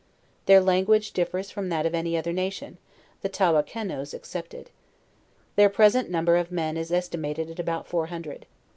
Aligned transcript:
Their 0.47 0.61
language 0.61 1.11
differs 1.11 1.51
from 1.51 1.69
that 1.69 1.85
of 1.85 1.93
any 1.93 2.17
other 2.17 2.33
nation, 2.33 2.79
the 3.21 3.29
Tawakenoes 3.29 4.15
excepted. 4.15 4.71
Their 5.55 5.69
present 5.69 6.09
number 6.09 6.37
of 6.37 6.51
men 6.51 6.75
is 6.75 6.91
es 6.91 7.07
timated 7.07 7.51
at 7.51 7.59
about 7.59 7.85
four 7.85 8.07
hundred. 8.07 8.47